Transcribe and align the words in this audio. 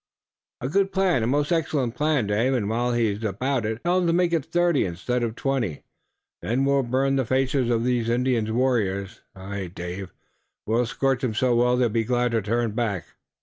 "A 0.61 0.67
good 0.67 0.91
plan, 0.91 1.21
a 1.21 1.27
most 1.27 1.51
excellent 1.51 1.93
plan, 1.93 2.25
Dave! 2.25 2.55
And 2.55 2.67
while 2.67 2.91
he's 2.91 3.23
about 3.23 3.67
it, 3.67 3.83
tell 3.83 3.99
him 3.99 4.07
to 4.07 4.13
make 4.13 4.33
it 4.33 4.43
thirty 4.45 4.83
instead 4.83 5.21
of 5.21 5.35
twenty. 5.35 5.83
Then 6.41 6.65
we'll 6.65 6.81
burn 6.81 7.17
the 7.17 7.23
faces 7.23 7.69
of 7.69 7.83
these 7.83 8.09
Indian 8.09 8.55
warriors. 8.57 9.21
Aye, 9.35 9.71
Dave, 9.75 10.11
we'll 10.65 10.87
scorch 10.87 11.23
'em 11.23 11.35
so 11.35 11.55
well 11.55 11.75
that 11.75 11.81
they'll 11.81 11.89
be 11.89 12.03
glad 12.03 12.31
to 12.31 12.41
turn 12.41 12.71
back!" 12.71 13.09